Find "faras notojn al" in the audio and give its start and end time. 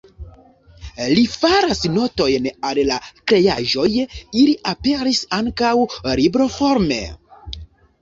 1.33-2.81